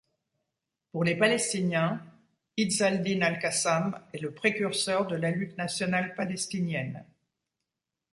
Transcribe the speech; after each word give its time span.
Pour 0.91 1.03
les 1.03 1.15
Palestiniens, 1.15 2.03
Izz 2.57 2.81
al-Din 2.81 3.21
al-Qassam 3.21 4.01
est 4.13 4.17
le 4.17 4.33
précurseur 4.33 5.05
de 5.05 5.15
la 5.15 5.29
lutte 5.29 5.59
nationale 5.59 6.15
palestinienne. 6.15 7.05